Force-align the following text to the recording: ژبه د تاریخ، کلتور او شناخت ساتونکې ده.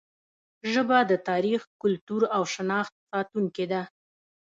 ژبه 0.71 0.97
د 1.11 1.13
تاریخ، 1.29 1.61
کلتور 1.81 2.21
او 2.35 2.43
شناخت 2.53 2.93
ساتونکې 3.09 3.65
ده. 3.71 3.81